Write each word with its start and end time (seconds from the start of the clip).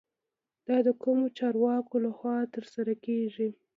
دا 0.67 0.77
د 0.87 0.89
کومو 1.03 1.25
چارواکو 1.37 1.95
له 2.05 2.11
خوا 2.17 2.35
ترسره 2.53 2.93
کیږي؟ 3.05 3.49